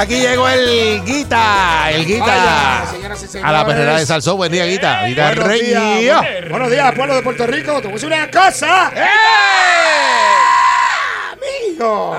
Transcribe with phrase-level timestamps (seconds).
[0.00, 2.24] Aquí llegó el Guita, el Guita.
[2.24, 4.34] Vaya, señoras y a la perrera de Salsó.
[4.34, 5.04] Buen día, Guita.
[5.04, 6.48] Guita Buenos días, Reñía.
[6.48, 7.72] buenos- días, pueblo de Puerto Rico.
[7.82, 8.92] Te voy a decir una cosa.
[11.32, 12.16] Amigo.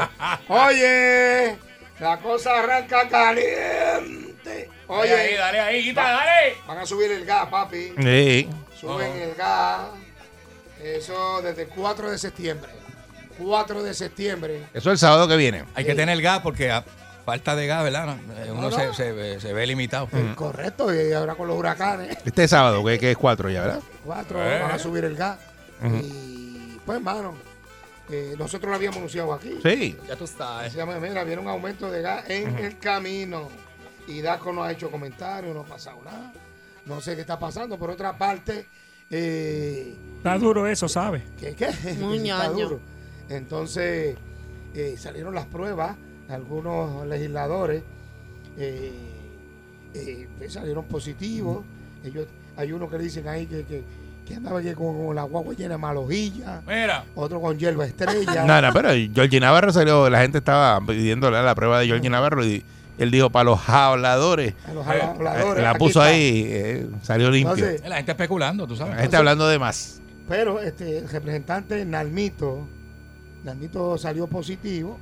[0.47, 1.57] Oye,
[1.99, 4.69] la cosa arranca caliente.
[4.85, 6.57] Oye, dale ahí, quita, dale.
[6.67, 7.93] van a subir el gas, papi.
[7.99, 8.47] Sí.
[8.79, 9.87] Suben el gas.
[10.83, 12.69] Eso desde el 4 de septiembre.
[13.39, 14.67] 4 de septiembre.
[14.71, 15.63] Eso es el sábado que viene.
[15.73, 16.71] Hay que tener gas porque
[17.25, 18.17] falta de gas, ¿verdad?
[18.37, 18.93] Eh, Uno No, se, no.
[18.93, 20.07] se ve- se ve limitado.
[20.35, 22.17] Correcto, y ahora con los huracanes.
[22.25, 23.79] Este sábado, que, que es cuatro ya, ¿verdad?
[24.05, 24.59] 4 Eh.
[24.61, 25.37] van a subir el gas.
[25.83, 27.33] Y pues, hermano,
[28.09, 29.57] eh, nosotros lo habíamos anunciado aquí.
[29.63, 29.97] Sí.
[30.07, 30.71] Ya tú sabes.
[30.73, 33.49] Se llama, mira, viene un aumento de gas en el camino.
[34.07, 36.33] Y Daco no ha hecho comentarios, no ha pasado nada.
[36.85, 37.77] No sé qué está pasando.
[37.77, 38.65] Por otra parte,
[39.09, 41.23] eh, Está duro eso, ¿sabes?
[41.39, 41.53] ¿qué?
[41.55, 41.69] qué?
[41.99, 42.79] Muy Está duro.
[43.29, 44.17] Entonces,
[44.73, 45.95] eh, salieron las pruebas.
[46.29, 47.83] Algunos legisladores
[48.57, 48.91] eh,
[49.93, 51.63] eh, salieron positivos.
[52.03, 52.25] Ellos,
[52.57, 53.83] hay unos que dicen ahí que, que,
[54.25, 56.61] que andaba aquí con, con la guagua llena de malojilla.
[56.65, 58.43] Mira, Otro con hierba estrella.
[58.45, 62.45] No, no, pero Georgie Navarro salió, la gente estaba pidiéndole la prueba de Georgie Navarro
[62.45, 62.63] y
[62.97, 64.53] él dijo para los habladores.
[64.67, 67.53] A los Eh, habladores, la aquí puso ahí, eh, salió limpio.
[67.55, 68.95] Entonces, la gente especulando, tú sabes.
[68.95, 70.01] la gente hablando de más.
[70.29, 72.67] Pero este, el representante Nalmito,
[73.43, 74.97] Nalmito salió positivo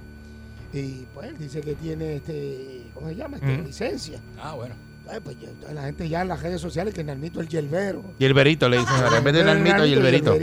[0.74, 3.38] y pues dice que tiene este, ¿cómo se llama?
[3.38, 4.20] Este, licencia.
[4.42, 4.76] Ah, bueno.
[5.12, 5.38] Ay, pues,
[5.74, 8.04] la gente ya en las redes sociales que Nalmito es el yerbero.
[8.20, 10.38] Y el verito le dicen, en vez de Nalmito y el verito.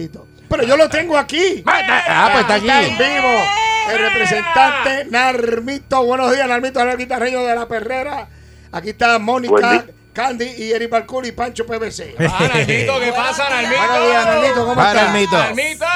[0.48, 1.62] Pero yo lo tengo aquí.
[1.66, 3.04] Ah, ah, pues está Está en aquí.
[3.04, 3.44] vivo.
[3.92, 6.04] El representante Narmito.
[6.04, 8.28] Buenos días, Narmito, el guitarreño de la perrera.
[8.72, 12.16] Aquí está Mónica, Candy y Eric Balcuri y Pancho PVC.
[12.18, 13.78] Ah, Nalmito, ¿qué pasa, Nalmito?
[13.86, 15.12] Buenos días, Nalmito, ¿cómo Va, estás?
[15.12, 15.38] Nalmito.
[15.38, 15.86] ¡Nalmito!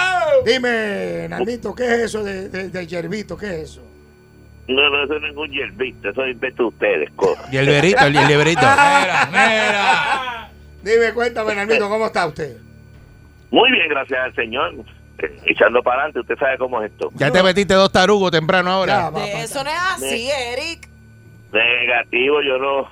[0.47, 3.37] Dime, Nalmito, ¿qué es eso de, de, de yerbito?
[3.37, 3.83] ¿Qué es eso?
[4.75, 7.43] No, no, eso no es un yerbito, eso invento ustedes, coja.
[7.51, 8.61] Y el verito, el, el verito.
[8.61, 10.51] Mira, mira.
[10.83, 12.57] Dime, cuéntame, Nalmito, ¿cómo está usted?
[13.51, 14.73] Muy bien, gracias al Señor.
[15.19, 17.11] Eh, echando para adelante, usted sabe cómo es esto.
[17.15, 19.11] Ya te metiste dos tarugos temprano ahora.
[19.11, 20.89] De eso no es así, Eric.
[21.53, 22.89] Negativo, yo no.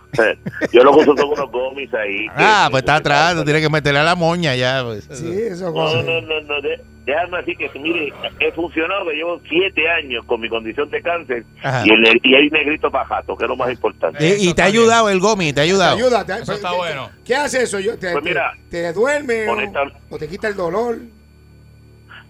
[0.72, 2.26] Yo lo uso con unos gomis ahí.
[2.34, 4.82] Ah, que- pues está atrás, tú tienes que meterle a la moña ya.
[4.84, 5.08] pues.
[5.12, 6.60] Sí, eso No, no, no, no.
[6.60, 6.82] de-
[7.12, 11.44] déjame así que, mire, he funcionado, que llevo siete años con mi condición de cáncer
[11.62, 11.82] Ajá.
[11.84, 14.25] y, el, y hay negrito pajato, que es lo más importante.
[14.38, 15.96] Y, y te ha ayudado el gomi, te ha ayudado.
[15.96, 16.34] Ayúdate.
[16.43, 17.10] Eso está bueno.
[17.25, 17.81] ¿Qué hace eso?
[17.81, 20.99] Yo, te, Pues mira, te, te duerme o, honesta- o te quita el dolor?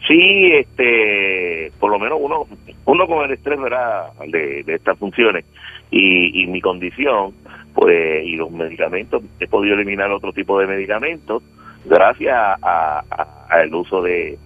[0.07, 2.47] Sí, este, por lo menos uno,
[2.87, 4.13] uno con el estrés ¿verdad?
[4.27, 5.45] De, de estas funciones
[5.91, 7.35] y, y mi condición,
[7.75, 11.43] pues, y los medicamentos, he podido eliminar otro tipo de medicamentos
[11.85, 14.39] gracias a- a- al uso de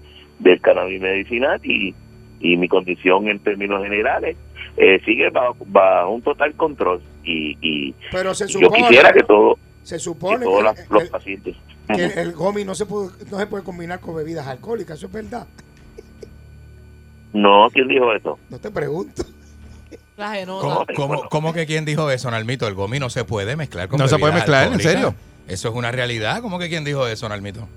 [0.42, 1.94] del cannabis medicinal y,
[2.40, 4.36] y mi condición en términos generales
[4.76, 9.22] eh, sigue bajo, bajo un total control y, y Pero se yo supone, quisiera que
[9.22, 11.56] todo se que supone todos que, los, el- los el- pacientes
[11.94, 15.12] que el, gomi no se, puede, no se puede combinar con bebidas alcohólicas, ¿eso es
[15.12, 15.46] verdad?
[17.32, 18.38] No, ¿quién dijo eso?
[18.50, 19.24] No te pregunto.
[20.60, 22.68] ¿Cómo, cómo, cómo que quién dijo eso, Nalmito?
[22.68, 25.14] El gomi no se puede mezclar con No se puede mezclar, ¿en serio?
[25.48, 26.40] Eso es una realidad.
[26.42, 27.68] ¿Cómo que quién dijo eso, Nalmito?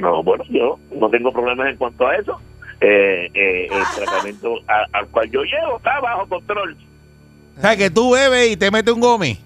[0.00, 2.40] No, bueno, yo no tengo problemas en cuanto a eso.
[2.80, 6.76] Eh, eh, el tratamiento a- al cual yo llevo está bajo control.
[7.58, 9.36] O sea, que tú bebes y te metes un gomi.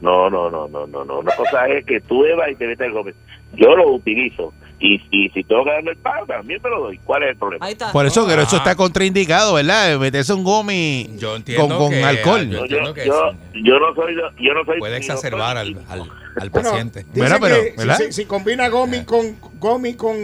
[0.00, 1.18] No, no, no, no, no, no.
[1.20, 3.14] Una cosa es que tú bebas y te metes el golpe.
[3.52, 4.52] Yo lo utilizo.
[4.82, 6.98] Y, y si tengo que darme el pago, también me lo doy.
[7.04, 7.66] ¿Cuál es el problema?
[7.66, 7.92] Ahí está.
[7.92, 8.58] Por eso, pero eso Ah.
[8.60, 9.98] está contraindicado, ¿verdad?
[9.98, 12.46] Meterse un gomi Yo con, con que- alcohol.
[12.48, 13.62] Yo Yo, entiendo que yo, sí.
[13.62, 14.78] yo no soy, yo no soy.
[14.78, 16.00] Puede exacerbar al, doctor, al,
[16.40, 17.04] al Bueno, paciente.
[17.12, 17.96] Mira, pero, que si- ¿verdad?
[17.98, 20.16] si, si combina gomi con gomi con,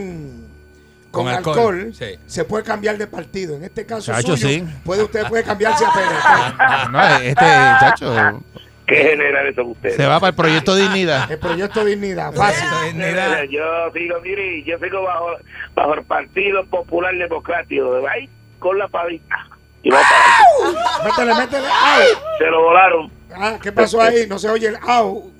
[1.11, 2.06] con, Con alcohol, alcohol, sí.
[2.25, 3.56] se puede cambiar de partido.
[3.56, 4.64] En este caso Chacho, suyo, sí.
[4.85, 6.93] puede usted puede cambiarse a PNP.
[6.93, 8.43] No, este chacho
[8.88, 9.97] ¿Qué genera eso en ustedes?
[9.97, 11.31] se va para el proyecto Dignidad.
[11.31, 12.69] El proyecto Dignidad, fácil.
[12.87, 13.43] Dignidad.
[13.44, 13.62] Yo
[13.93, 15.31] sigo, mire, yo sigo bajo,
[15.75, 18.06] bajo el Partido Popular Democrático.
[18.09, 18.29] Ahí
[18.59, 19.49] con la pavita.
[19.83, 21.05] Y va para.
[21.05, 21.67] Métele, métele.
[21.67, 22.03] Au.
[22.38, 23.11] Se lo volaron.
[23.35, 24.27] Ah, ¿Qué pasó ahí?
[24.29, 25.31] No se oye el au.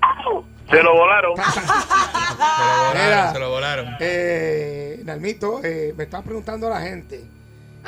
[0.70, 1.34] Se lo volaron.
[1.36, 3.32] Se lo volaron, Mira.
[3.32, 3.96] se lo volaron.
[4.00, 7.24] Eh, Nalmito, eh, me está preguntando la gente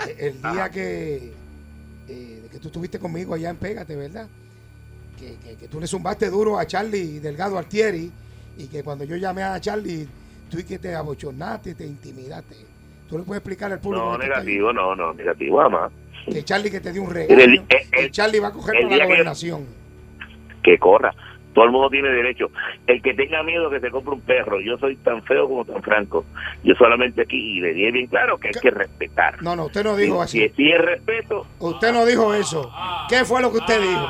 [0.06, 1.34] eh, el día que,
[2.08, 4.28] eh, que tú estuviste conmigo allá en Pégate, ¿verdad?
[5.20, 8.10] Que, que- que tú le zumbaste duro a Charlie Delgado Altieri
[8.56, 10.08] y que cuando yo llamé a Charlie,
[10.50, 12.56] tú y que te abochornaste, te intimidaste.
[13.08, 16.32] ¿Tú le puedes explicar al público No, negativo, no, no, negativo, ahí?
[16.32, 17.42] que Charlie que te dio un regalo,
[17.92, 19.66] el- Charlie va a coger día la gobernación.
[20.62, 21.14] Que corra.
[21.54, 22.46] Todo el mundo tiene derecho.
[22.86, 24.60] El que tenga miedo que se compre un perro.
[24.60, 26.24] Yo soy tan feo como tan franco.
[26.62, 29.42] Yo solamente aquí, y le dije bien claro que hay que respetar.
[29.42, 30.54] No, no, usted no dijo Si, así.
[30.56, 32.70] si es respeto, Usted no dijo eso.
[33.08, 34.06] ¿Qué fue lo que usted dijo?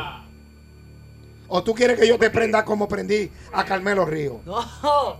[1.52, 4.40] ¿O tú quieres que yo te prenda como prendí a Carmelo Río?
[4.46, 4.64] No.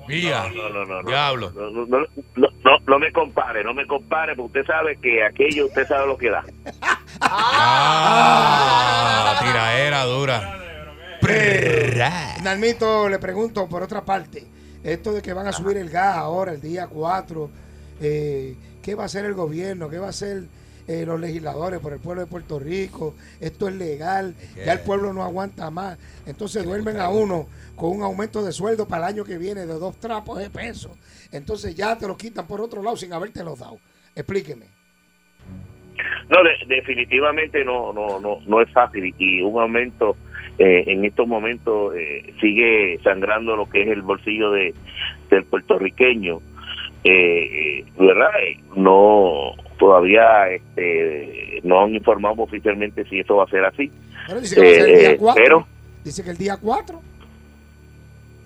[0.06, 0.44] Mía.
[0.54, 1.08] no, no, no, no.
[1.08, 1.50] Diablo.
[1.50, 1.98] No, no, no,
[2.36, 6.06] no, no, no me compare, no me compare, porque usted sabe que aquello usted sabe
[6.06, 6.44] lo que da.
[7.20, 8.20] Ah,
[9.42, 10.56] tiraera dura.
[12.42, 14.46] Nalmito, le pregunto por otra parte,
[14.84, 17.50] esto de que van a subir el gas ahora, el día 4,
[18.00, 19.90] eh, ¿qué va a hacer el gobierno?
[19.90, 20.44] ¿Qué va a hacer
[20.90, 23.14] eh, los legisladores por el pueblo de Puerto Rico?
[23.40, 24.34] Esto es legal,
[24.64, 25.98] ya el pueblo no aguanta más.
[26.26, 27.46] Entonces duermen a uno
[27.76, 30.96] con un aumento de sueldo para el año que viene de dos trapos de peso.
[31.32, 33.78] Entonces ya te lo quitan por otro lado sin haberte los dado.
[34.16, 34.66] Explíqueme.
[36.28, 40.16] No, de- definitivamente no, no, no, no es fácil y un aumento
[40.58, 44.74] eh, en estos momentos eh, sigue sangrando lo que es el bolsillo de
[45.30, 46.40] del puertorriqueño,
[47.04, 48.30] eh, eh, ¿verdad?
[48.42, 53.90] Eh, No, todavía este, no han informado oficialmente si eso va a ser así.
[54.28, 55.42] Pero dice que va a ser el Eh, día eh, 4.
[55.44, 55.66] pero-
[56.04, 57.02] Dice que el día 4.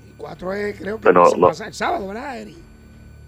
[0.09, 1.47] Y 4 es, creo que Pero se no.
[1.49, 2.57] pasa el sábado, ¿verdad, Eri?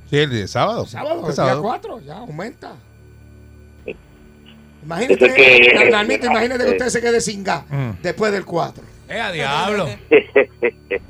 [0.09, 0.83] Sí, el de sábado.
[0.85, 1.61] El sábado, ¿Qué el sábado?
[1.61, 2.73] día 4, ya aumenta.
[4.85, 7.91] Imagínate, que- imagínate que eh, usted se quede sin gas Mm.
[8.03, 8.85] después del 4.
[9.09, 9.87] Eh, a diablo.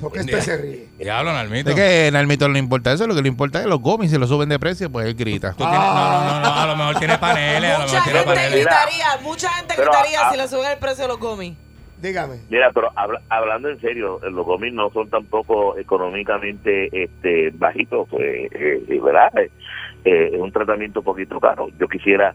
[0.01, 0.86] Porque usted se ríe.
[0.97, 1.69] Diablo, Nalmito.
[1.69, 3.79] Es que a Nalmito no le importa eso, lo que le importa es que los
[3.81, 5.51] gomis se lo suben de precio, pues él grita.
[5.51, 8.03] Tú tienes- no, no, no, no, a lo mejor tiene paneles, a lo Mucha mejor
[8.03, 8.65] tiene gente paneles.
[8.65, 11.55] gritaría, mucha gente Pero, gritaría ah, si le suben el precio de los gomis.
[12.01, 12.39] Dígame.
[12.49, 18.23] Mira, pero habla- hablando en serio, los gomis no son tampoco económicamente este, bajitos, pues,
[18.23, 19.35] eh, eh, ¿verdad?
[19.37, 19.51] Eh,
[20.05, 21.67] eh, es un tratamiento un poquito caro.
[21.79, 22.33] Yo quisiera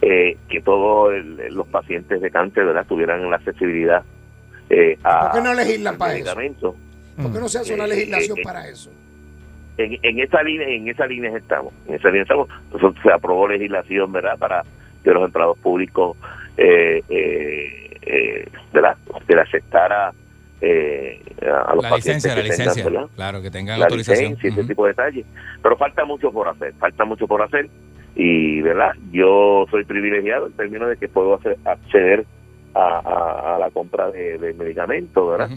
[0.00, 4.02] eh, que todos el- los pacientes de cáncer, ¿verdad?, tuvieran la accesibilidad
[4.70, 6.74] eh, a ¿Por qué no legislan para eso?
[7.16, 8.90] ¿Por qué no se hace una Eh, legislación eh, eh, para eso?
[9.78, 12.48] En, en esa línea, en esa línea estamos, en esa línea estamos.
[12.72, 14.62] Nosotros se aprobó legislación, ¿verdad?, para
[15.02, 16.16] que los empleados públicos,
[16.56, 20.12] eh, eh, eh, ¿verdad?, se le aceptara
[20.60, 22.84] eh, a los La pacientes licencia, la tengan, licencia.
[22.84, 23.06] ¿verdad?
[23.16, 24.32] Claro, que tengan la autorización.
[24.32, 25.26] licencia y ese tipo de detalles.
[25.62, 27.68] Pero falta mucho por hacer, falta mucho por hacer.
[28.14, 28.92] Y, ¿verdad?
[29.10, 32.26] Yo soy privilegiado en términos de que puedo hacer, acceder
[32.74, 35.50] a, a- a la compra de, de medicamentos, ¿verdad?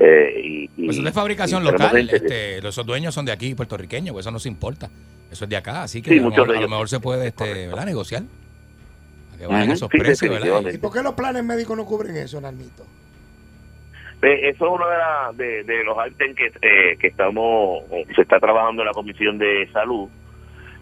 [0.00, 2.08] Eh, y, y- Pues eso es de fabricación local.
[2.10, 4.88] Este, esos dueños son de aquí, puertorriqueños, pues eso no se importa.
[5.30, 6.70] Eso es de acá, así que Sí, a, lo mejor, de a lo ellos.
[6.70, 7.84] mejor se puede este, ¿verdad?
[7.86, 8.22] negociar.
[9.34, 10.74] A que bajen Ujú, esos sí, precios.
[10.74, 12.84] ¿Y por qué los planes médicos no cubren eso, Nalmito?
[14.22, 18.06] Eh, Eso es uno de, la- de, de los ítems que, eh, que estamos, eh,
[18.14, 20.08] se está trabajando en la Comisión de Salud,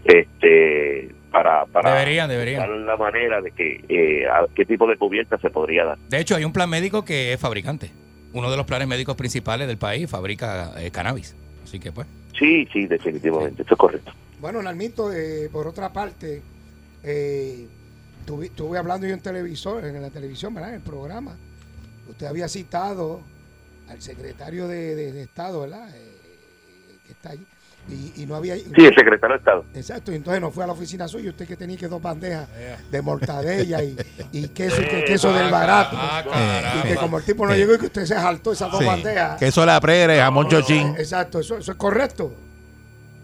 [0.05, 2.85] este, para, para Deberían, deberían.
[2.85, 5.97] la manera de que, eh, a qué tipo de cubierta se podría dar.
[6.07, 7.91] De hecho, hay un plan médico que es fabricante.
[8.31, 11.35] Uno de los planes médicos principales del país fabrica eh, cannabis.
[11.63, 12.07] Así que, pues.
[12.39, 14.13] Sí, sí, definitivamente, eso es correcto.
[14.39, 16.41] Bueno, Nalmito, eh, por otra parte,
[17.03, 17.67] eh,
[18.25, 20.69] tuve- estuve hablando yo en televisor, en la televisión, ¿verdad?
[20.69, 21.35] En el programa.
[22.09, 23.21] Usted había citado
[23.89, 25.89] al secretario de, de- de Estado, ¿verdad?
[25.95, 26.11] Eh,
[27.05, 27.45] que está allí,
[27.87, 28.55] Y, y no había.
[28.55, 29.65] Sí, el secretario de Estado.
[29.75, 32.47] Exacto, y entonces no fue a la oficina suya, usted que tenía que dos bandejas
[32.89, 33.95] de mortadella y,
[34.31, 35.95] y queso, y que queso del barato.
[35.99, 38.79] Ah, y que como el tipo no llegó y que usted se saltó esas dos
[38.79, 38.85] Sí.
[38.87, 39.37] bandejas.
[39.39, 40.95] Queso la prere, jamón chochín.
[40.97, 42.33] Exacto, eso, eso es correcto.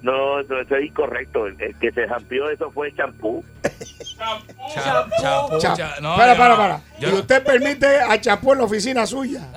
[0.04, 1.46] No, eso, eso es incorrecto.
[1.48, 3.44] El, que se jampió eso fue champú.
[3.64, 6.82] Cha- champú, Cha- cha- no, para, para, no- para.
[7.00, 9.48] yo y no- usted permite a champú en la oficina suya.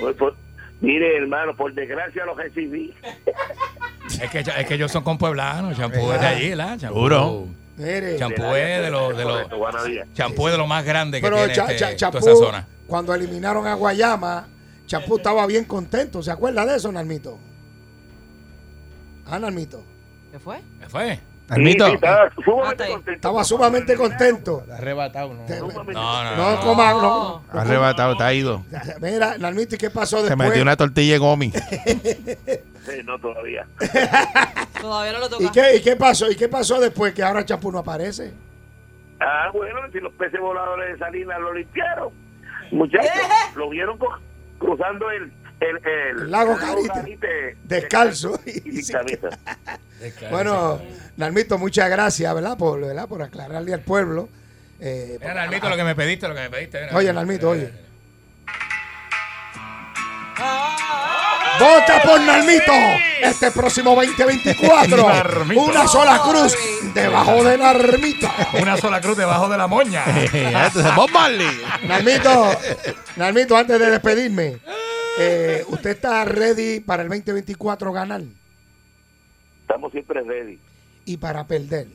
[0.00, 0.34] Pues, pues,
[0.80, 2.94] mire, hermano, por desgracia lo recibí.
[4.22, 6.78] Es que, es que ellos son compueblanos, champú es de allí, ¿la?
[6.78, 6.98] Champú,
[8.18, 9.24] champú es de los de
[9.84, 10.08] días.
[10.14, 12.66] champú es de lo más grande que pero tiene cha- este- cha- toda esa zona.
[12.86, 14.48] cuando eliminaron a Guayama,
[14.86, 16.22] champú estaba bien contento.
[16.22, 17.38] ¿Se acuerda de eso, Nalmito?
[19.26, 19.84] Ah, Nalmito.
[20.32, 20.58] ¿Qué fue?
[20.80, 21.20] ¿Qué fue?
[21.50, 21.86] Almito.
[21.86, 23.10] Sí, sí, estaba sumamente contento.
[23.12, 24.62] Estaba sumamente contento.
[24.72, 25.46] Arrebatado, no.
[25.48, 26.60] No, no, No, no.
[26.60, 27.42] coma, no.
[27.50, 28.62] Arrebatado, está ido.
[29.00, 30.48] Mira, Nalmito, ¿y qué pasó Se después?
[30.48, 31.52] metió una tortilla de gomi.
[32.88, 33.66] Sí, no, todavía.
[34.80, 35.44] Todavía no lo toca.
[35.44, 36.30] ¿Y qué, ¿Y qué pasó?
[36.30, 38.32] ¿Y qué pasó después que ahora champú no aparece?
[39.20, 42.08] Ah, bueno, si los peces voladores de Salinas lo limpiaron.
[42.70, 43.10] Muchachos,
[43.56, 43.98] lo vieron
[44.58, 47.56] cruzando el, el, el, El lago Carite.
[47.64, 48.38] Descalzo.
[48.46, 49.28] Y sin camisa.
[50.30, 50.80] Bueno,
[51.16, 52.56] Nalmito, muchas gracias, ¿verdad?
[52.56, 53.08] Por, ¿verdad?
[53.08, 54.28] por aclararle al pueblo.
[54.80, 56.80] Eh, Mira, Nalmito, lo que me pediste, lo que me pediste.
[56.82, 56.96] mira.
[56.96, 57.72] Oye, Nalmito, oye.
[60.40, 62.72] Ah, Vota por Nalmito
[63.22, 65.08] este próximo 2024.
[65.08, 65.60] Nalmito.
[65.62, 66.56] Una sola cruz
[66.94, 68.28] debajo de Nalmito.
[68.62, 70.04] Una sola cruz debajo de la moña.
[70.94, 71.60] Bob Marley.
[71.88, 72.50] Nalmito,
[73.16, 74.58] Nalmito, antes de despedirme,
[75.18, 78.22] eh, ¿usted está ready para el 2024 ganar
[79.62, 80.58] Estamos siempre ready.
[81.04, 81.86] y para perder?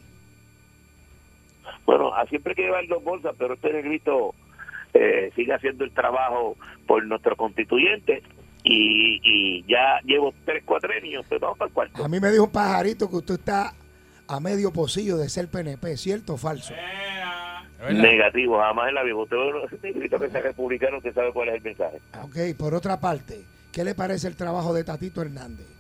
[1.85, 4.33] Bueno, a siempre hay que llevar dos bolsas, pero este negrito
[4.93, 6.55] eh, sigue haciendo el trabajo
[6.87, 8.21] por nuestro constituyente
[8.63, 12.03] y, y ya llevo tres cuatrenios, pues vamos para el cuarto.
[12.03, 13.73] A mí me dijo un pajarito que usted está
[14.27, 16.73] a medio pocillo de ser PNP, ¿cierto o falso?
[17.91, 19.15] Negativo, jamás en la vida.
[19.15, 19.37] Usted
[20.09, 21.99] que sea republicano, usted sabe cuál es el mensaje.
[22.21, 25.72] Ok, por otra parte, ¿qué le parece el trabajo de Tatito Hernández?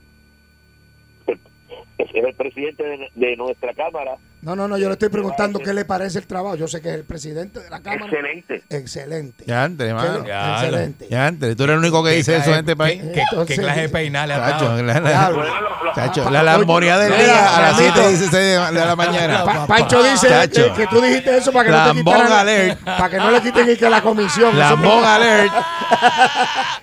[1.95, 5.73] Es el presidente de, de nuestra Cámara, No, no, no, yo le estoy preguntando qué
[5.73, 6.55] le parece el trabajo.
[6.55, 8.05] Yo sé que es el presidente de la Cámara.
[8.05, 8.63] excelente.
[8.71, 9.43] Excelente.
[9.45, 10.19] Ya antes, ¿Qué mano.
[10.21, 11.07] le- Ya, Excelente.
[11.07, 11.55] Ya antes.
[11.55, 12.99] Tú eres el único que ¿Qué dice eso en este país.
[13.13, 14.93] ¿Qué, Entonces, qué clase de peinal le Chacho, la,
[15.93, 16.65] chacho, la, del
[17.15, 17.93] día a las Ramito.
[17.93, 18.39] 7 y 16 de,
[18.79, 19.45] de la mañana.
[19.45, 20.73] Pa- Pancho dice Chacho.
[20.73, 22.79] que, tú dijiste eso para que no te Lambón quitaran, alert.
[22.83, 24.57] para que no le quiten ni que la comisión.
[24.57, 25.53] Lambón alert.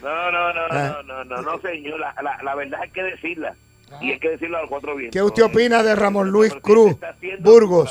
[0.03, 0.99] No, no, no, Ah.
[1.05, 1.99] no, no, no, no, señor.
[1.99, 2.15] La,
[2.45, 3.55] la verdad hay que decirla.
[4.01, 5.13] Y hay que decirlo a los cuatro vientos.
[5.13, 6.97] ¿Qué usted opina de Ramón Luis Cruz
[7.41, 7.91] Burgos?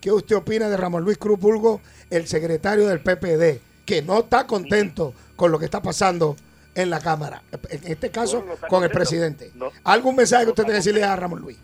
[0.00, 4.46] ¿Qué usted opina de Ramón Luis Cruz Burgos, el secretario del PPD, que no está
[4.46, 6.36] contento con lo que está pasando
[6.74, 7.42] en la Cámara?
[7.70, 9.50] En este caso, Bueno, no está con el presidente.
[9.54, 9.70] No.
[9.84, 11.58] ¿Algún mensaje que usted tenga que decirle a Ramón Luis?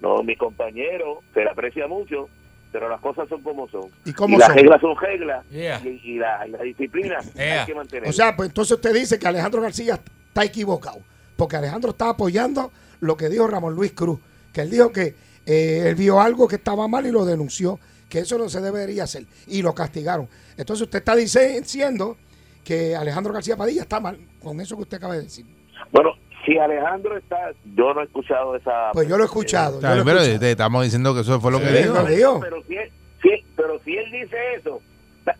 [0.00, 2.28] No, mi compañero se le aprecia mucho,
[2.72, 3.90] pero las cosas son como son.
[4.04, 4.56] ¿Y cómo las son?
[4.56, 5.80] reglas son reglas Yeah.
[5.84, 7.60] y, y la, y la disciplina Yeah.
[7.60, 8.08] hay que mantener.
[8.08, 9.94] O sea, pues entonces usted dice que Alejandro García
[10.28, 11.00] está equivocado,
[11.36, 14.20] porque Alejandro está apoyando lo que dijo Ramón Luis Cruz,
[14.52, 15.14] que él dijo que
[15.46, 17.78] eh, él vio algo que estaba mal y lo denunció,
[18.08, 20.28] que eso no se debería hacer, y lo castigaron.
[20.56, 22.16] Entonces usted está diciendo
[22.64, 25.46] que Alejandro García Padilla está mal, con eso que usted acaba de decir.
[25.92, 26.10] bueno,
[26.44, 27.36] si Alejandro está,
[27.76, 28.90] yo no he escuchado esa.
[28.92, 29.80] Pues yo lo he escuchado.
[29.80, 30.40] yo lo he Pero escuchado.
[30.40, 31.94] te estamos diciendo que eso fue lo que dijo.
[32.40, 32.90] Pero si, él,
[33.22, 34.80] si- pero si él dice eso,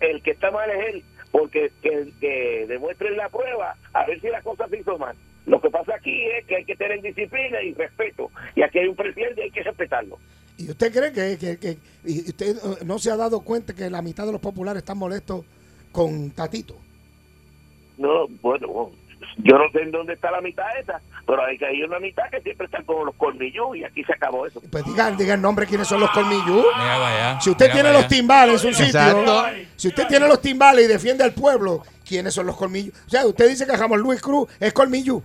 [0.00, 4.28] el que está mal es él, porque que, que demuestren la prueba a ver si
[4.28, 5.16] la cosa se hizo mal.
[5.50, 8.30] Lo que pasa aquí es que hay que tener disciplina y respeto.
[8.54, 10.16] Y aquí hay un presidente y hay que respetarlo.
[10.56, 13.90] ¿Y usted cree que, que- que- y usted eh, no se ha dado cuenta que
[13.90, 15.44] la mitad de los populares están molestos
[15.90, 16.76] con Tatito?
[17.98, 18.92] No, bueno,
[19.38, 22.22] yo no sé en dónde está la mitad esa, pero hay que hay una mitad
[22.30, 24.62] que siempre están con los colmillos y aquí se acabó eso.
[24.70, 26.62] Pues diga, diga el nombre, quiénes son los colmillú.
[27.40, 29.42] Si usted tiene los timbales en un sitio, Exacto.
[29.76, 32.94] si usted tiene los timbales y defiende al pueblo, ¿quiénes son los colmillos?
[33.06, 35.22] O sea, usted dice que Ramón Luis Cruz es colmillo.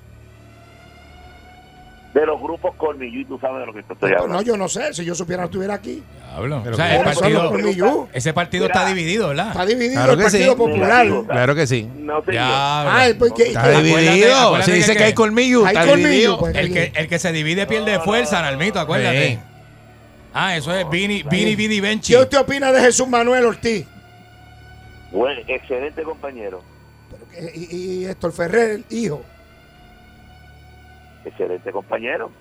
[2.15, 4.41] De los grupos colmillos, y tú sabes de lo que te estoy No, hablando.
[4.41, 6.01] yo no sé, si yo supiera no estuviera aquí.
[6.37, 8.73] Pero O sea, ¿cómo el ¿Quiénes son los partido, ese partido Mira.
[8.73, 9.47] está dividido, ¿verdad?
[9.49, 10.57] Está dividido Claro el que Partido sí.
[10.57, 11.07] Popular.
[11.27, 11.89] Claro que sí.
[11.97, 12.37] No sé.
[12.39, 14.61] Ay, pues, ¿qué- Está dividido.
[14.63, 16.39] Si dice que- que hay colmillo, Hay está colmillo, dividido.
[16.39, 16.55] pues.
[16.55, 19.27] El que, el que se divide pierde fuerza, Nalmito, acuérdate.
[19.27, 19.39] Sí.
[20.33, 22.13] Ah, eso es Vini, Vini, Vini, Benchi.
[22.13, 23.85] ¿Qué usted opina de Jesús Manuel Ortiz?
[25.11, 26.61] Bueno, excelente compañero.
[27.33, 29.21] Pero Y, y Héctor Ferrer, hijo.
[31.25, 32.31] Excelente compañero.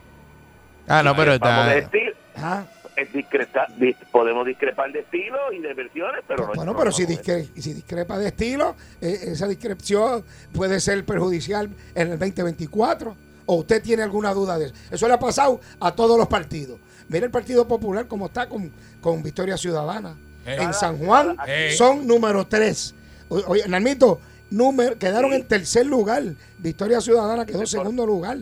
[0.86, 1.74] Ah, no, pero está.
[1.76, 2.12] estilo.
[2.36, 2.64] Ah,
[2.96, 6.90] Es discreta- dis- podemos discrepar de estilo y de versiones, pero no bueno, no, pero
[6.90, 12.18] no, si, discre- si discrepa de estilo, eh, esa discreción puede ser perjudicial en el
[12.20, 13.16] 2024.
[13.46, 14.74] ¿O usted tiene alguna duda de eso?
[14.92, 16.78] Eso le ha pasado a todos los partidos.
[17.08, 20.16] Mira el Partido Popular como está con, con Victoria Ciudadana.
[20.46, 20.56] Eh.
[20.60, 21.74] En San Juan Eh.
[21.76, 22.94] son número tres.
[23.28, 26.22] O- Oye, Nalmito, número, quedaron en tercer lugar.
[26.58, 28.38] Victoria Ciudadana quedó en segundo lugar.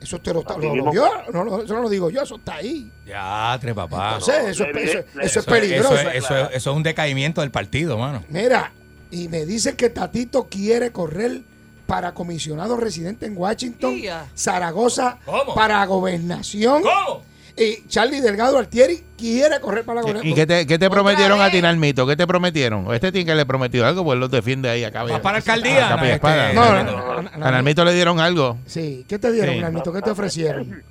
[0.00, 2.56] Eso usted lo, está- lo- vio, no, no, eso no lo digo yo, eso está
[2.56, 2.90] ahí.
[3.06, 4.14] Ya, tres papá.
[4.18, 5.94] Entonces, eso, es- le- eso- le- eso es Eso, peligroso.
[5.98, 8.22] eso, eso, eso es un decaimiento del partido, mano.
[8.28, 8.72] Mira,
[9.10, 11.40] y me dicen que Tatito quiere correr
[11.86, 13.96] para comisionado residente en Washington.
[14.36, 15.54] Zaragoza ¿Cómo?
[15.54, 16.82] para gobernación.
[16.82, 17.22] ¿Cómo?
[17.58, 20.32] Y Charlie Delgado Altieri quiere correr para la gobernación.
[20.32, 22.06] ¿Y qué te, qué te prometieron a ti, Nalmito?
[22.06, 22.92] ¿Qué te prometieron?
[22.94, 25.02] Este tiene que le prometió algo, pues los defiende ahí acá.
[25.02, 25.94] ¿Vas para la alcaldía?
[25.94, 26.48] A y espada.
[26.50, 28.58] Este, No, A Nalmito le dieron algo.
[28.66, 29.60] Sí, ¿qué te dieron, Sí.
[29.60, 29.92] Nalmito?
[29.92, 30.82] ¿Qué te ofrecieron?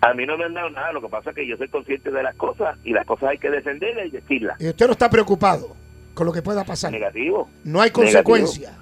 [0.00, 2.10] A, mí no me han dado nada, lo que pasa es que yo soy consciente
[2.10, 4.60] de las cosas y las cosas hay que defenderlas y decirlas.
[4.60, 5.74] Y usted no está preocupado
[6.14, 6.92] con lo que pueda pasar.
[6.92, 7.48] Negativo.
[7.64, 8.02] No hay Negativo.
[8.04, 8.72] consecuencia.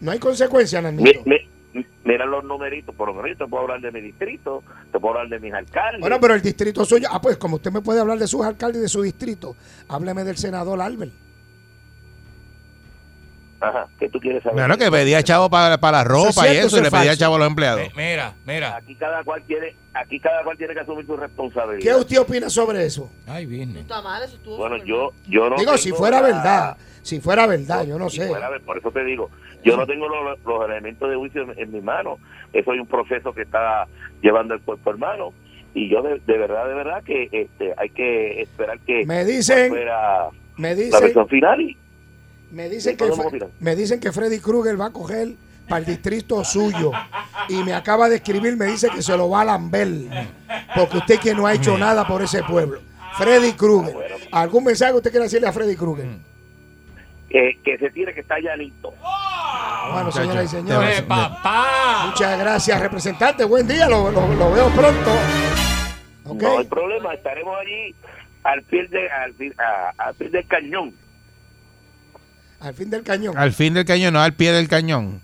[0.00, 1.20] No hay consecuencia, Mi- Nalmito.
[1.24, 1.48] mi-
[2.04, 5.14] mira los numeritos, por lo menos yo te puedo hablar de mi distrito, te puedo
[5.18, 6.00] hablar de mis alcaldes.
[6.00, 8.78] Bueno, pero el distrito suyo, ah, pues como usted me puede hablar de sus alcaldes
[8.78, 9.56] y de su distrito,
[9.88, 11.12] hábleme del senador Albert.
[13.58, 14.58] Ajá, ¿qué tú quieres saber?
[14.58, 16.82] Bueno, que pedía chavo para, para la ropa Eso es y cierto, eso, eso y
[16.82, 17.80] le pedía chavo a los empleados.
[17.80, 18.76] Eh, Mira, mira.
[18.76, 21.82] Aquí cada cual tiene, aquí cada cual tiene que asumir su responsabilidad.
[21.82, 23.10] ¿Qué usted opina sobre eso?
[23.26, 23.74] Ay, bien.
[23.78, 26.76] está mal, eso estuvo Bueno, yo, yo no Digo, si fuera la- verdad,
[27.06, 28.28] si fuera verdad, yo no si sé.
[28.28, 29.30] fuera por eso te digo,
[29.64, 32.18] yo no tengo los, los elementos de juicio en, en mi mano.
[32.52, 33.86] Eso es un proceso que está
[34.22, 35.32] llevando el cuerpo hermano.
[35.72, 39.68] Y yo de, de verdad, de verdad que este, hay que esperar que Me dicen,
[39.68, 41.76] fuera me la dicen, versión final y
[42.50, 45.34] me dicen ¿Qué que me dicen que Freddy Krueger va a coger
[45.68, 46.92] para el distrito suyo
[47.48, 49.88] y me acaba de escribir, me dice que se lo va a lamber
[50.74, 52.80] porque usted que no ha hecho nada por ese pueblo.
[53.18, 53.96] Freddy Krueger.
[54.32, 56.06] ¿Algún mensaje que usted quiere decirle a Freddy Krueger?
[57.64, 58.92] Que se tiene que estar llanito.
[59.92, 61.02] Bueno, Muchacho, señoras y señores.
[61.02, 62.06] Papá.
[62.08, 63.44] Muchas gracias, representante.
[63.44, 65.10] Buen día, lo, lo- lo veo pronto.
[66.24, 67.94] No hay problema, estaremos allí
[68.44, 70.94] al pie, de, al, a- al pie del cañón.
[72.60, 73.36] Al fin del cañón.
[73.38, 75.20] Al fin del cañón, no al pie del cañón.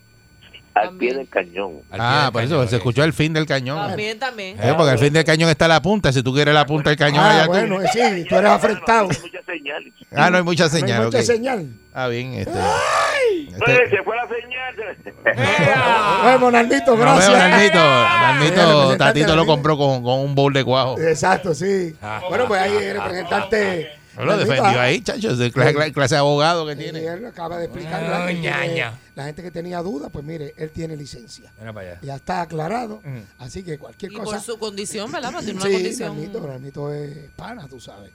[0.75, 0.99] Al También.
[1.11, 1.81] pie del cañón.
[1.93, 3.89] Ah, por eso cañón, se escuchó el fin del cañón.
[3.89, 4.57] También, también.
[4.59, 6.11] Eh, porque al fin del cañón está la punta.
[6.13, 8.51] Si tú quieres la punta del cañón, Ah, allá tú- bueno, eh, sí, tú eres
[8.51, 9.09] afrentado.
[9.09, 9.93] No hay mucha señal.
[10.17, 10.99] Ah, no hay mucha No señal.
[11.01, 11.25] hay mucha ok.
[11.25, 11.67] señal.
[11.93, 12.33] Ah, bien.
[12.35, 16.23] Este, Eh, este- se fue la señal.
[16.23, 17.27] Bueno, Naldito, Nos gracias.
[17.27, 20.99] Sí, Nalmito, representante Tatito lo compró con, con un bowl de cuajo.
[20.99, 21.95] Exacto, sí.
[22.01, 23.91] Ah, Bueno, pues ahí el representante.
[24.17, 25.31] No lo defendió ah, ahí, chacho.
[25.31, 27.05] Es de clase, clase de abogado que y tiene.
[27.05, 28.99] él acaba de explicar ñaña.
[29.15, 31.53] la gente que tenía dudas, pues mire, él tiene licencia.
[31.59, 32.01] Mira para allá.
[32.03, 33.01] Ya está aclarado.
[33.05, 33.19] Mm.
[33.39, 34.25] Así que cualquier Y cosa.
[34.33, 35.33] por su condición, ¿verdad?
[35.41, 36.15] Tiene una Sí, condición.
[36.17, 38.11] Nalmito, Nalmito es pana, tú sabes.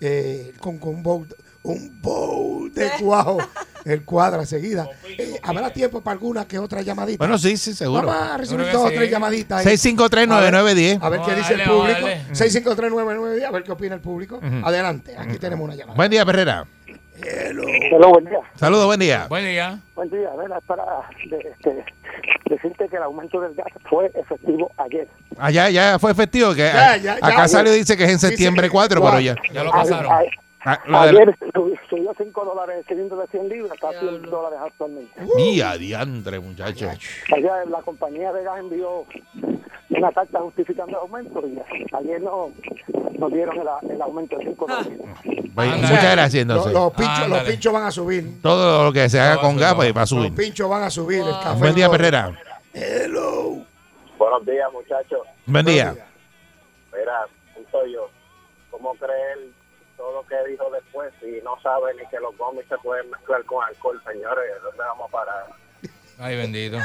[0.00, 1.02] Eh, con, con
[1.64, 3.38] un bowl, de cuajo,
[3.84, 4.86] el cuadra seguida.
[5.18, 7.18] Eh, ¿Habrá tiempo para alguna que otra llamadita?
[7.18, 8.06] Bueno, sí, sí, seguro.
[8.06, 8.94] Vamos a recibir dos o sí.
[8.96, 9.66] tres llamaditas.
[9.66, 9.76] ahí.
[9.76, 10.98] 6539910.
[11.02, 12.00] A ver qué Vamos a dice el a público.
[12.00, 12.20] darle.
[12.32, 14.40] 6539910, a ver qué opina el público.
[14.62, 15.96] Adelante, aquí tenemos una llamada.
[15.96, 16.66] Buen día, Perrera.
[17.16, 18.38] Hello, buen día.
[18.56, 19.26] Saludos, buen día.
[19.28, 19.78] Buen día.
[19.94, 20.28] Buen día.
[20.32, 20.84] A ver, es para
[21.30, 21.84] de- este,
[22.50, 25.08] decirte que el aumento del gas fue efectivo ayer.
[25.38, 26.52] Allá ya fue efectivo.
[26.54, 27.26] Que Ya, ya, ya.
[27.26, 29.36] acá salió dice que es en septiembre que- 4, pero ya.
[29.52, 30.12] Ya lo A- pasaron.
[30.12, 30.20] a-
[30.64, 34.58] Ah, ayer subió- subió 5 dólares el cilindro de 100 libras, está a 100 dólares
[34.62, 35.12] actualmente.
[35.38, 36.88] Y adiantre, muchacho.
[37.34, 39.04] Ayer la compañía de gas envió
[39.90, 41.60] una carta justificando el aumento y
[41.94, 42.50] ayer no
[43.18, 44.98] nos dieron el, el aumento de 5 dólares.
[45.54, 46.72] Pues, muchas gracias, Los, entonces.
[46.72, 47.50] los pinchos, los Ándale.
[47.50, 48.42] pinchos van a subir.
[48.42, 50.08] Todo lo que se haga Todo con va a gas subir, pues, va a Los
[50.08, 50.34] subir.
[50.34, 51.18] pinchos van a subir.
[51.20, 51.90] El café Buen día.
[51.90, 52.32] Perrera.
[52.72, 53.64] Hello.
[54.18, 55.20] Buenos días, muchachos.
[55.46, 55.94] Buen día.
[56.92, 57.20] Mira,
[57.70, 58.08] soy yo.
[58.70, 59.38] ¿Cómo creer
[59.96, 63.44] todo lo que dijo después si no sabe ni que los gomis se pueden mezclar
[63.44, 64.44] con alcohol, señores?
[64.62, 65.46] ¿Dónde vamos a parar?
[66.18, 66.78] Ay, bendito.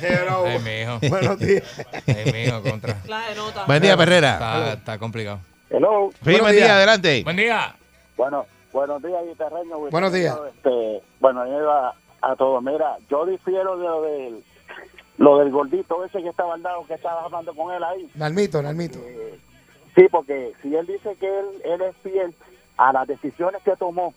[0.00, 0.44] Hello.
[0.46, 0.98] Ay, mijo.
[1.08, 1.86] Buenos días.
[2.06, 2.96] Ay, mijo, contra.
[3.36, 3.64] Nota.
[3.66, 4.32] Buen día, Perrera.
[4.34, 5.40] Está, está complicado.
[5.70, 6.10] Hello.
[6.12, 6.76] Sí, Buenos buen día, días.
[6.76, 7.22] adelante.
[7.24, 7.74] Buen día.
[8.16, 9.78] Bueno, buenos días, guitarreño.
[9.90, 10.36] Buenos días.
[10.54, 12.62] Este, bueno, yo a, a todos.
[12.62, 14.44] Mira, yo difiero de lo del,
[15.18, 18.10] lo del gordito ese que estaba al lado, que estaba hablando con él ahí.
[18.14, 18.98] Nalmito, Nalmito.
[18.98, 19.38] Eh,
[19.94, 22.34] sí, porque si él dice que él, él es fiel
[22.76, 24.14] a las decisiones que tomó,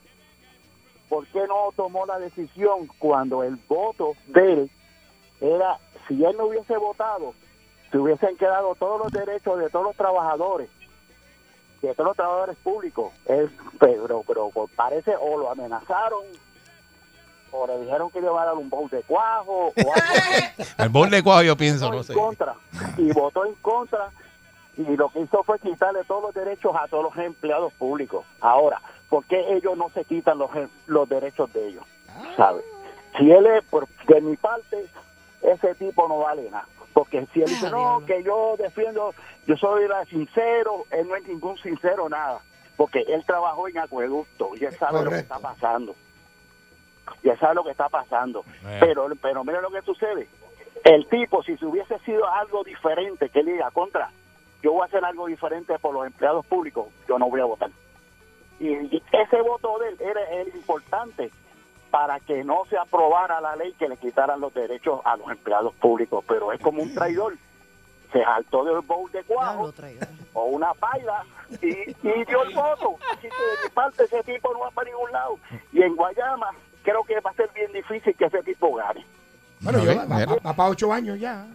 [1.09, 4.71] ¿por qué no tomó la decisión cuando el voto de él
[5.41, 7.33] era, si él no hubiese votado,
[7.91, 10.69] se hubiesen quedado todos los derechos de todos los trabajadores,
[11.81, 13.11] de todos los trabajadores públicos?
[13.25, 16.23] Él, pero, pero parece o lo amenazaron
[17.51, 20.63] o le dijeron que le iba a dar un bowl de cuajo o algo así
[20.77, 22.13] El bowl de cuajo yo pienso, no en sé.
[22.13, 22.55] contra
[22.97, 24.09] y votó en contra
[24.77, 28.25] y lo que hizo fue quitarle todos los derechos a todos los empleados públicos.
[28.41, 31.83] Ahora, ¿por qué ellos no se quitan los, em- los derechos de ellos?
[32.35, 32.61] ¿Sabe?
[33.17, 34.87] Si él es, por, de mi parte,
[35.41, 36.67] ese tipo no vale nada.
[36.93, 39.13] Porque si él dice, Ah, no, que yo defiendo,
[39.47, 42.39] yo soy la sincero, él no es ningún sincero, nada.
[42.75, 45.95] Porque él trabajó en acueducto y él sabe lo que está pasando.
[47.21, 48.43] Y él sabe lo que está pasando.
[48.79, 50.27] Pero, pero mira lo que sucede.
[50.83, 54.11] El tipo, si se hubiese sido algo diferente, que él diga, contra,
[54.63, 57.69] yo voy a hacer algo diferente por los empleados públicos, yo no voy a votar.
[58.59, 60.21] Y, y ese voto de él era,
[60.55, 61.29] importante
[61.91, 65.73] para que no se aprobara la ley que le quitaran los derechos a los empleados
[65.75, 66.23] públicos.
[66.27, 67.35] Pero es como un traidor.
[68.11, 69.23] Se saltó del bowl de
[69.63, 70.01] lo traigo.
[70.33, 71.23] o una paila
[71.61, 72.95] y, y dio el voto.
[73.11, 75.37] Así que de mi parte ese tipo no va para ningún lado.
[75.71, 76.51] Y en Guayama
[76.83, 79.05] creo que va a ser bien difícil que ese tipo gane.
[79.61, 80.05] Bueno, yo, va-
[80.45, 81.45] va para ocho años ya.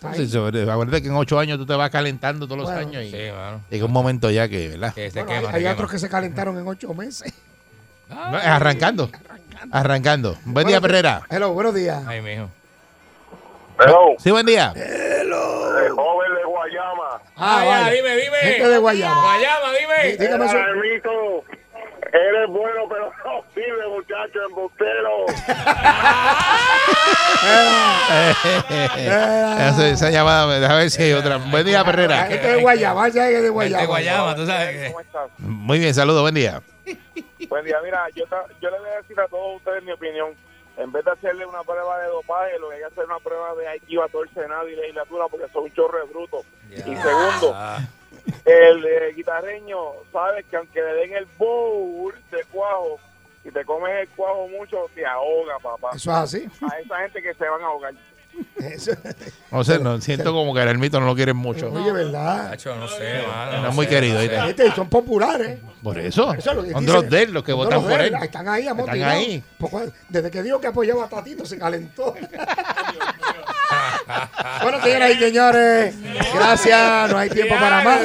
[0.00, 2.80] Sobre- acuérdate que en ocho años tú te vas calentando todos los Bueno.
[2.88, 3.60] años y Sí, mano.
[3.70, 4.94] llega un momento ya que, ¿verdad?
[4.94, 7.32] Que se Bueno, quema, hay se hay otros que se calentaron en ocho meses.
[8.08, 9.10] No, es arrancando.
[9.72, 10.36] Arrancando.
[10.46, 11.22] Buen día, Bueno, Perrera.
[11.28, 12.02] Hello, buenos días.
[12.06, 12.48] Ay, mijo.
[13.76, 14.72] Pero, Sí, buen día.
[14.74, 17.90] el joven de Guayama, Ah, ya, vaya.
[17.90, 18.36] dime, dime.
[18.38, 19.22] Gente de Guayama.
[19.22, 20.12] Guayama, dime.
[20.12, 20.56] Dí- Dígame eso.
[22.12, 25.26] Eres bueno, pero no sirve, muchacho, embustero.
[28.98, 31.36] esa, esa llamada, a ver si hay otra.
[31.36, 32.26] Buen día, Perrera.
[32.26, 33.80] gente de Guayama, ya es de Guayama.
[33.82, 34.86] de Guayama, tú sabes que.
[34.88, 35.30] ¿Cómo estás?
[35.38, 36.62] Muy bien, saludos, buen día.
[37.48, 38.24] Buen día, mira, yo,
[38.60, 40.34] yo le voy a decir a todos ustedes mi opinión.
[40.76, 43.18] En vez de hacerle una prueba de dopaje, lo que hay que hacer es una
[43.18, 46.42] prueba de IQ a todo el Senado y legislatura porque son un chorro de bruto.
[46.70, 47.54] Y segundo,
[48.44, 49.78] el eh, guitarreño,
[50.12, 52.98] sabes que aunque le den el bowl de cuajo,
[53.42, 55.90] si te comes el cuajo mucho, te ahoga, papá.
[55.94, 56.48] Eso es así.
[56.62, 57.94] A esa gente que se van a ahogar.
[58.58, 58.92] Eso-
[59.50, 61.70] No sé, no, siento como que el ermito no lo quieren mucho.
[61.72, 62.50] Oye, ¿verdad?
[62.50, 63.62] Nacho, no sé, mano.
[63.62, 64.20] No es muy querido.
[64.20, 64.36] ¿viste?
[64.48, 65.58] Este, son populares.
[65.82, 66.32] Por eso.
[66.34, 67.02] Eso es lo que Son de dicen.
[67.02, 68.14] los de él, los que votan por él.
[68.22, 69.14] Están ahí, Están amotillados.
[69.14, 69.42] ahí.
[69.58, 72.14] Porque Desde que dijo que apoyaba a Tatito, se calentó.
[74.62, 75.94] bueno, señoras y señores,
[76.34, 77.10] gracias.
[77.10, 78.00] No hay tiempo para más.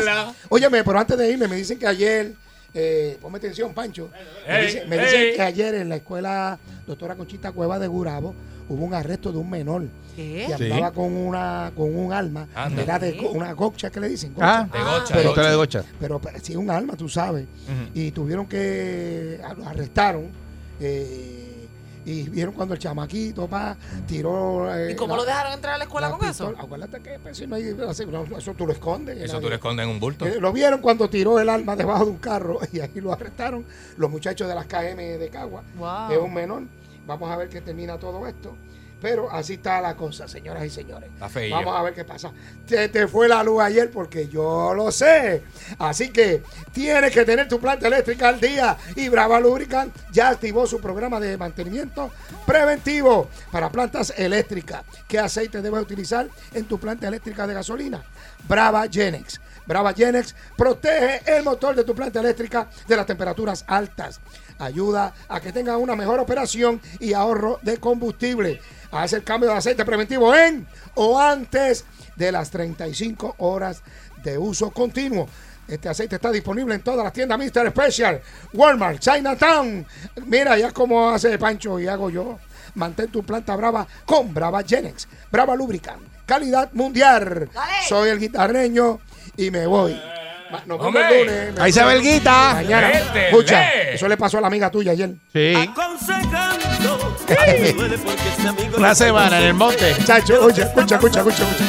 [0.50, 2.34] Óyeme, pero antes de irme, me dicen que ayer,
[2.74, 4.10] eh, ponme atención, Pancho.
[4.48, 5.36] Me dicen, me dicen ey.
[5.36, 8.36] que ayer en la escuela doctora Conchita Cueva de Gurabo
[8.68, 9.84] hubo un arresto de un menor
[10.16, 12.82] que andaba con una con un arma, Anda.
[12.82, 14.34] era de go- una gocha que le dicen.
[14.40, 14.78] Ah, gocha.
[14.80, 15.84] De gocha, pero- de gocha.
[16.00, 17.46] Pero, pero sí, un arma, tú sabes.
[17.94, 19.40] Y tuvieron que.
[19.58, 20.30] Lo arrestaron.
[20.80, 21.52] eh,
[22.06, 23.76] y vieron cuando el chamaquito, pa,
[24.08, 24.74] tiró.
[24.74, 26.54] eh, ¿Y cómo la- lo dejaron entrar a la escuela la con eso?
[26.58, 27.74] Acuérdate que pues, si no hay.
[27.74, 27.90] no,
[28.38, 29.18] eso tú lo escondes.
[29.18, 30.26] Eso nadie- tú le escondes en un bulto.
[30.26, 33.66] Eh, lo vieron cuando tiró el arma debajo de un carro y ahí lo arrestaron
[33.98, 35.64] los muchachos de las KM de Cagua.
[35.78, 36.12] Wow.
[36.12, 36.64] Es un menor.
[37.08, 38.56] Vamos a ver qué termina todo esto.
[39.06, 41.12] Pero así está la cosa, señoras y señores.
[41.14, 41.58] Está feillo.
[41.58, 42.32] Vamos a ver qué pasa.
[42.66, 45.44] Te, te fue la luz ayer porque yo lo sé.
[45.78, 46.42] Así que
[46.72, 48.76] tienes que tener tu planta eléctrica al día.
[48.96, 52.10] Y Brava Lubricant ya activó su programa de mantenimiento
[52.48, 54.82] preventivo para plantas eléctricas.
[55.08, 58.04] ¿Qué aceite debes utilizar en tu planta eléctrica de gasolina?
[58.48, 59.40] Brava Genex.
[59.68, 64.20] Brava Genex protege el motor de tu planta eléctrica de las temperaturas altas.
[64.60, 68.62] Ayuda a que tenga una mejor operación y ahorro de combustible.
[68.92, 73.82] Haz el cambio de aceite preventivo en o antes de las 35 horas
[74.24, 75.28] de uso continuo.
[75.68, 77.72] Este aceite está disponible en todas las tiendas Mr.
[77.72, 78.22] Special,
[78.54, 79.86] Walmart, Chinatown.
[80.26, 82.38] Mira, ya como hace Pancho y hago yo.
[82.76, 85.08] Mantén tu planta brava con Brava Genex.
[85.32, 86.02] Brava Lubricant.
[86.26, 87.50] Calidad mundial.
[87.54, 87.74] Dale.
[87.88, 89.00] Soy el guitarreño
[89.38, 90.15] y me voy.
[90.52, 91.22] Vemos Hombre.
[91.22, 91.60] el lunes.
[91.60, 92.54] Ahí se ve el guita.
[92.56, 92.88] Mañana.
[92.88, 93.30] Métele.
[93.30, 95.12] Escucha, eso le pasó a la amiga tuya ayer.
[95.34, 95.54] Sí.
[95.56, 96.66] Aconsejando
[97.28, 99.96] este amigo Una semana en el monte.
[100.06, 101.66] Chacho, oye, escucha, escucha, escucha, escucha.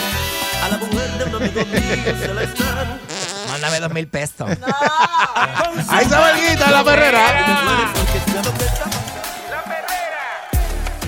[0.64, 3.00] a la mujer de un amigo mío se la están
[3.50, 4.48] Mándame dos mil pesos.
[5.88, 7.40] Ahí se ve el guita en la perrera.
[7.40, 8.90] este amigo está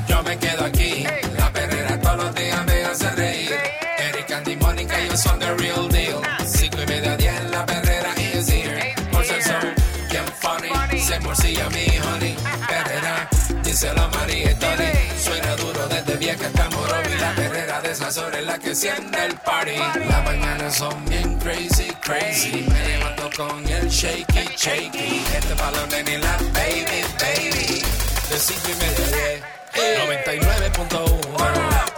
[0.09, 1.04] Yo me quedo aquí.
[1.37, 3.54] La perrera todos los días me hace reír.
[3.98, 6.08] Eric Andy Mónica, ellos son the real deal.
[13.81, 15.09] Perrera, díselo a María y.
[15.23, 17.14] Suena duro desde vieja hasta Morovi.
[17.21, 19.77] La perrera de esas horas es la que enciende el party.
[20.09, 22.67] Las mañanas son bien crazy, crazy.
[22.69, 25.23] Me levanto con el shaky, shaky.
[25.35, 27.83] Este balón en la baby, baby.
[28.31, 29.43] De cinco y media a diez.
[30.25, 31.97] 99.1